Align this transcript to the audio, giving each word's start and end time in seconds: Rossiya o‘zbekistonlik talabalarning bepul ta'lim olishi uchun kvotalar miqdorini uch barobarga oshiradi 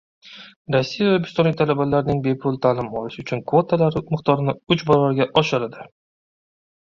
Rossiya 0.75 1.09
o‘zbekistonlik 1.17 1.57
talabalarning 1.57 2.21
bepul 2.27 2.55
ta'lim 2.63 2.89
olishi 3.01 3.21
uchun 3.25 3.43
kvotalar 3.51 3.97
miqdorini 4.15 4.55
uch 4.77 4.87
barobarga 4.89 5.29
oshiradi 5.43 5.85